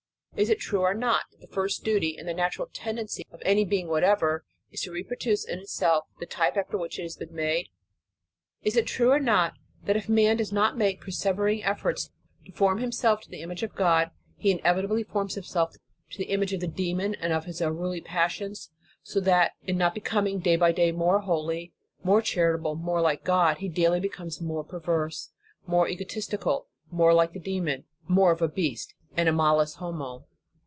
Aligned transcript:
Is 0.37 0.49
it 0.49 0.59
true 0.59 0.79
or 0.81 0.95
not, 0.95 1.25
that 1.29 1.41
the 1.41 1.53
first 1.53 1.83
duty, 1.83 2.17
and 2.17 2.27
the 2.27 2.33
natural 2.33 2.67
tendency 2.73 3.23
of 3.31 3.41
any 3.45 3.63
being 3.63 3.89
whatever, 3.89 4.43
is 4.71 4.81
to 4.81 4.91
reproduce 4.91 5.45
in 5.45 5.59
itself 5.59 6.05
the 6.19 6.25
type 6.25 6.57
after 6.57 6.79
which 6.79 6.97
it 6.97 7.03
has 7.03 7.15
been 7.17 7.35
made? 7.35 7.67
Is 8.63 8.75
it 8.75 8.87
true 8.87 9.11
or 9.11 9.19
not, 9.19 9.53
that 9.83 9.97
if 9.97 10.09
man 10.09 10.37
does 10.37 10.51
not 10.51 10.77
make 10.77 11.01
persevering 11.01 11.63
efforts 11.63 12.09
to 12.45 12.51
form 12.53 12.79
himself 12.79 13.21
to 13.21 13.29
the 13.29 13.41
image 13.41 13.61
of 13.61 13.75
God, 13.75 14.09
he 14.37 14.49
inevitably 14.49 15.03
forms 15.03 15.35
himself 15.35 15.73
to 16.09 16.17
the 16.17 16.23
image 16.31 16.53
of 16.53 16.61
the 16.61 16.67
demon, 16.67 17.13
and 17.15 17.33
of 17.33 17.45
his 17.45 17.61
unruly 17.61 18.01
passions; 18.01 18.71
so 19.03 19.19
that 19.19 19.51
in 19.61 19.77
not 19.77 19.93
becoming, 19.93 20.39
day 20.39 20.55
by 20.55 20.71
day, 20.71 20.91
more 20.91 21.19
holy, 21.19 21.71
more 22.03 22.21
charitable, 22.21 22.73
more 22.75 23.01
like 23.01 23.23
God, 23.25 23.57
he 23.57 23.67
daily 23.69 23.99
becomes 23.99 24.41
more 24.41 24.63
perverse, 24.63 25.31
more 25.67 25.87
egotistical, 25.89 26.67
more 26.89 27.13
like 27.13 27.33
the 27.33 27.39
demon, 27.39 27.83
more 28.07 28.31
of 28.31 28.41
a 28.41 28.47
beast, 28.47 28.95
animalis 29.15 29.75
homo? 29.75 30.25